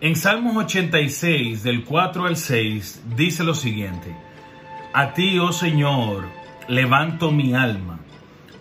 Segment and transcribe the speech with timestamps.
[0.00, 4.14] En Salmos 86, del 4 al 6, dice lo siguiente,
[4.92, 6.28] A ti, oh Señor,
[6.68, 7.98] levanto mi alma,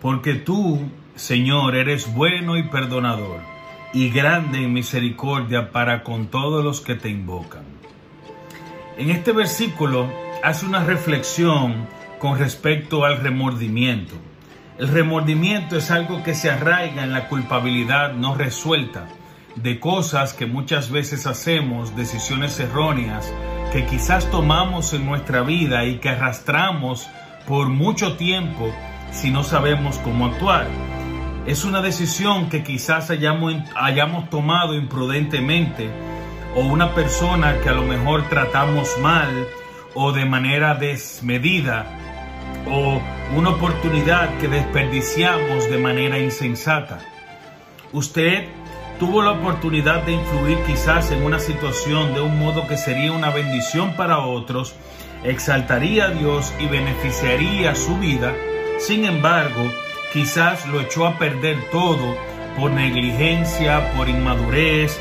[0.01, 0.79] porque tú,
[1.13, 3.41] Señor, eres bueno y perdonador,
[3.93, 7.65] y grande en misericordia para con todos los que te invocan.
[8.97, 10.11] En este versículo
[10.43, 11.85] hace una reflexión
[12.17, 14.15] con respecto al remordimiento.
[14.79, 19.07] El remordimiento es algo que se arraiga en la culpabilidad no resuelta
[19.63, 23.31] de cosas que muchas veces hacemos, decisiones erróneas
[23.71, 27.09] que quizás tomamos en nuestra vida y que arrastramos
[27.47, 28.71] por mucho tiempo
[29.11, 30.67] si no sabemos cómo actuar.
[31.45, 35.89] Es una decisión que quizás hayamos, tomado imprudentemente
[36.55, 39.47] o una persona que a lo mejor tratamos mal
[39.95, 41.85] o de manera desmedida
[42.69, 43.01] o
[43.35, 46.99] una oportunidad que desperdiciamos de manera insensata.
[47.93, 48.47] Usted
[48.99, 53.29] tuvo la oportunidad de influir quizás en una situación de un modo que sería una
[53.29, 54.73] bendición para otros,
[55.23, 58.33] exaltaría a Dios y beneficiaría su vida,
[58.79, 59.71] sin embargo,
[60.13, 62.15] quizás lo echó a perder todo
[62.57, 64.99] por negligencia, por inmadurez,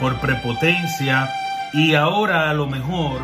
[0.00, 1.28] por prepotencia
[1.72, 3.20] y ahora a lo mejor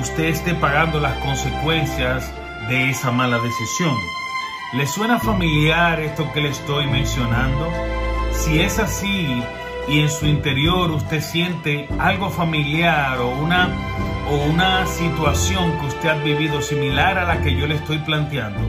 [0.00, 2.30] usted esté pagando las consecuencias
[2.68, 3.96] de esa mala decisión.
[4.74, 7.70] ¿Le suena familiar esto que le estoy mencionando?
[8.32, 9.42] Si es así,
[9.88, 13.68] y en su interior usted siente algo familiar o una,
[14.30, 18.60] o una situación que usted ha vivido similar a la que yo le estoy planteando,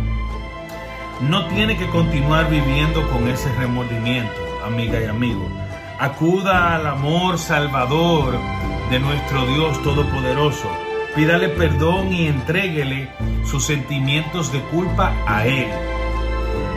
[1.21, 4.33] no tiene que continuar viviendo con ese remordimiento,
[4.65, 5.47] amiga y amigo.
[5.99, 8.37] Acuda al amor salvador
[8.89, 10.69] de nuestro Dios Todopoderoso.
[11.15, 13.07] Pídale perdón y entréguele
[13.45, 15.69] sus sentimientos de culpa a Él.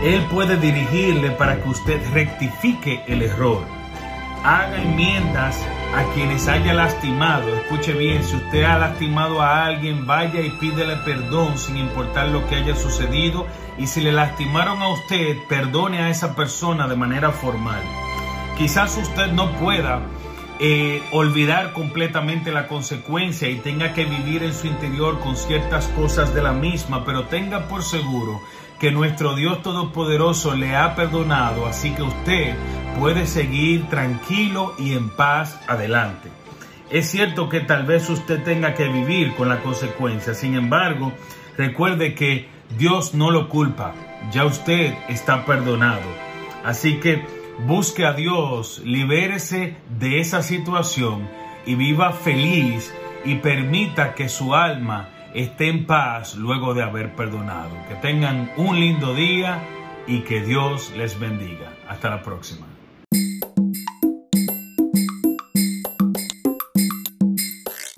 [0.04, 3.75] Él puede dirigirle para que usted rectifique el error
[4.46, 5.60] haga enmiendas
[5.92, 7.56] a quienes haya lastimado.
[7.56, 12.46] Escuche bien, si usted ha lastimado a alguien, vaya y pídele perdón sin importar lo
[12.46, 13.48] que haya sucedido.
[13.76, 17.82] Y si le lastimaron a usted, perdone a esa persona de manera formal.
[18.56, 20.00] Quizás usted no pueda
[20.60, 26.32] eh, olvidar completamente la consecuencia y tenga que vivir en su interior con ciertas cosas
[26.34, 28.40] de la misma, pero tenga por seguro
[28.78, 32.54] que nuestro Dios Todopoderoso le ha perdonado, así que usted
[32.98, 36.30] puede seguir tranquilo y en paz adelante.
[36.90, 41.12] Es cierto que tal vez usted tenga que vivir con la consecuencia, sin embargo,
[41.56, 42.48] recuerde que
[42.78, 43.94] Dios no lo culpa,
[44.30, 46.06] ya usted está perdonado.
[46.64, 47.24] Así que
[47.66, 51.28] busque a Dios, libérese de esa situación
[51.64, 52.94] y viva feliz
[53.24, 57.70] y permita que su alma esté en paz luego de haber perdonado.
[57.88, 59.62] Que tengan un lindo día
[60.06, 61.72] y que Dios les bendiga.
[61.88, 62.66] Hasta la próxima.